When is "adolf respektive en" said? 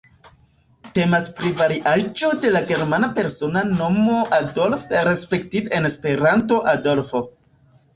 4.41-5.95